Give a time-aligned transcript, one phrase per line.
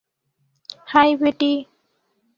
[0.87, 1.51] High, Beti.